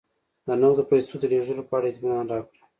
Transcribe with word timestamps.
د 0.45 0.47
نغدو 0.61 0.83
پیسو 0.89 1.13
د 1.19 1.23
لېږلو 1.31 1.67
په 1.69 1.73
اړه 1.77 1.87
اطمینان 1.89 2.25
راکړه 2.33 2.59